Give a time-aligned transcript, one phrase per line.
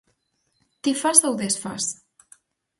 [0.81, 1.83] Ti fas ou desfás?